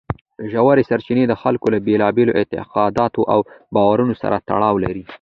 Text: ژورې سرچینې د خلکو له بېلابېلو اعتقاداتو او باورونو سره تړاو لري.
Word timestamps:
ژورې 0.51 0.83
سرچینې 0.89 1.25
د 1.27 1.33
خلکو 1.41 1.67
له 1.73 1.79
بېلابېلو 1.87 2.37
اعتقاداتو 2.39 3.21
او 3.33 3.39
باورونو 3.75 4.13
سره 4.23 4.35
تړاو 4.47 4.75
لري. 4.85 5.03